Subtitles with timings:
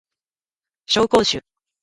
[0.87, 1.41] 紹興酒